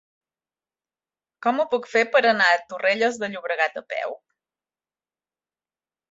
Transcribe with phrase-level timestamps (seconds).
[1.45, 4.17] Com ho puc fer per anar a Torrelles de Llobregat a peu?